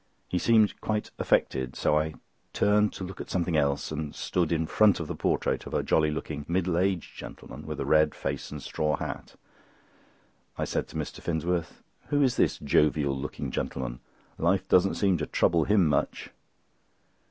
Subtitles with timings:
[0.27, 2.15] He seemed quite affected, so I
[2.53, 5.83] turned to look at something else and stood in front of a portrait of a
[5.83, 9.35] jolly looking middle aged gentleman, with a red face and straw hat.
[10.57, 11.21] I said to Mr.
[11.21, 13.99] Finsworth: "Who is this jovial looking gentleman?
[14.39, 16.31] Life doesn't seem to trouble him much."